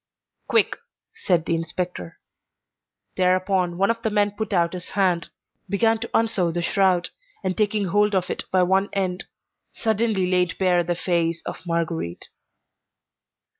[0.47, 0.77] "Quick,"
[1.13, 2.17] said the inspector.
[3.17, 5.29] Thereupon one of the men put out his hand,
[5.69, 7.09] began to unsew the shroud,
[7.43, 9.25] and taking hold of it by one end
[9.71, 12.29] suddenly laid bare the face of Marguerite.